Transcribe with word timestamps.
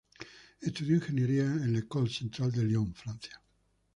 Estudió 0.61 0.95
Ingeniería 0.95 1.43
en 1.43 1.73
la 1.73 1.79
École 1.81 2.09
Centrale 2.09 2.51
de 2.53 2.63
Lyon, 2.63 2.91
Francia. 2.95 3.39